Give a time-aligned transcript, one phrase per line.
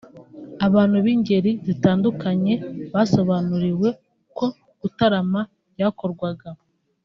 [0.67, 2.53] Abantu b’ingeri zitandukanye
[2.93, 3.89] basobanuriwe
[4.29, 4.45] uko
[4.81, 5.39] gutarama
[5.73, 6.49] byakorwaga